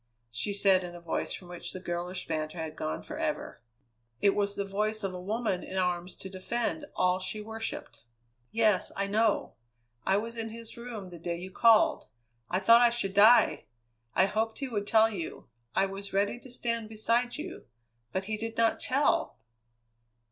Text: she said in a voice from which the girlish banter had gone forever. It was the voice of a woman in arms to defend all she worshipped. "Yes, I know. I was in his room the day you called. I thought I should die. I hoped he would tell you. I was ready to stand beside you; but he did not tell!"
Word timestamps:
she 0.31 0.51
said 0.51 0.83
in 0.83 0.95
a 0.95 0.99
voice 0.99 1.31
from 1.31 1.47
which 1.47 1.73
the 1.73 1.79
girlish 1.79 2.27
banter 2.27 2.57
had 2.57 2.75
gone 2.75 3.03
forever. 3.03 3.61
It 4.19 4.31
was 4.33 4.55
the 4.55 4.65
voice 4.65 5.03
of 5.03 5.13
a 5.13 5.21
woman 5.21 5.61
in 5.63 5.77
arms 5.77 6.15
to 6.15 6.27
defend 6.27 6.85
all 6.95 7.19
she 7.19 7.39
worshipped. 7.39 8.03
"Yes, 8.49 8.91
I 8.95 9.05
know. 9.05 9.57
I 10.03 10.17
was 10.17 10.37
in 10.37 10.49
his 10.49 10.75
room 10.75 11.11
the 11.11 11.19
day 11.19 11.37
you 11.37 11.51
called. 11.51 12.05
I 12.49 12.57
thought 12.59 12.81
I 12.81 12.89
should 12.89 13.13
die. 13.13 13.65
I 14.15 14.25
hoped 14.25 14.57
he 14.57 14.67
would 14.67 14.87
tell 14.87 15.07
you. 15.11 15.47
I 15.75 15.85
was 15.85 16.13
ready 16.13 16.39
to 16.39 16.49
stand 16.51 16.89
beside 16.89 17.37
you; 17.37 17.67
but 18.11 18.23
he 18.23 18.37
did 18.37 18.57
not 18.57 18.79
tell!" 18.79 19.37